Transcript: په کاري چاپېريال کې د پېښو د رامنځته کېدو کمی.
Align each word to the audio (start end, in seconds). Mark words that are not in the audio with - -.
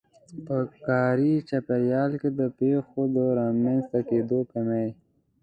په 0.47 0.57
کاري 0.85 1.33
چاپېريال 1.49 2.11
کې 2.21 2.29
د 2.39 2.41
پېښو 2.59 3.01
د 3.15 3.17
رامنځته 3.39 3.99
کېدو 4.09 4.39
کمی. 4.51 4.87